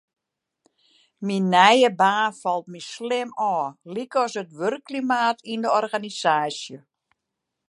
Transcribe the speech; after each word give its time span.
Myn 1.25 1.43
nije 1.53 1.89
baan 1.99 2.31
falt 2.41 2.65
my 2.71 2.81
slim 2.91 3.29
ôf, 3.53 3.67
lykas 3.93 4.33
it 4.41 4.49
wurkklimaat 4.59 5.37
yn 5.51 5.61
de 5.63 5.69
organisaasje. 5.81 6.77